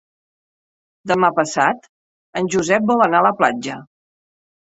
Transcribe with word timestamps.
Demà 1.11 1.29
passat 1.39 1.85
en 2.41 2.49
Josep 2.55 2.87
vol 2.93 3.05
anar 3.07 3.19
a 3.23 3.27
la 3.27 3.35
platja. 3.43 3.77